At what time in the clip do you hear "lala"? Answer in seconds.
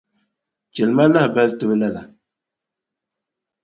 1.81-2.01